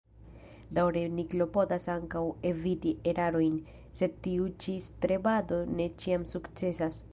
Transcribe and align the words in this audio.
Daŭre 0.77 1.01
ni 1.17 1.25
klopodas 1.33 1.85
ankaŭ 1.95 2.23
eviti 2.53 2.95
erarojn, 3.13 3.61
sed 4.01 4.17
tiu 4.29 4.49
ĉi 4.65 4.77
strebado 4.89 5.63
ne 5.79 5.91
ĉiam 6.05 6.29
sukcesas. 6.37 7.03